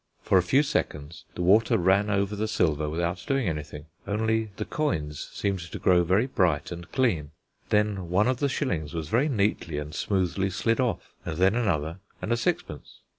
For 0.23 0.39
a 0.39 0.41
few 0.41 0.63
seconds 0.63 1.25
the 1.35 1.43
water 1.43 1.77
ran 1.77 2.09
over 2.09 2.35
the 2.35 2.47
silver 2.47 2.89
without 2.89 3.23
doing 3.27 3.47
anything: 3.47 3.85
only 4.07 4.49
the 4.57 4.65
coins 4.65 5.29
seemed 5.31 5.59
to 5.59 5.77
grow 5.77 6.03
very 6.03 6.25
bright 6.25 6.71
and 6.71 6.91
clean. 6.91 7.33
Then 7.69 8.09
one 8.09 8.27
of 8.27 8.37
the 8.39 8.49
shillings 8.49 8.95
was 8.95 9.09
very 9.09 9.29
neatly 9.29 9.77
and 9.77 9.93
smoothly 9.93 10.49
slid 10.49 10.79
off, 10.79 11.13
and 11.23 11.37
then 11.37 11.53
another 11.53 11.99
and 12.19 12.31
a 12.31 12.37
sixpence. 12.37 13.01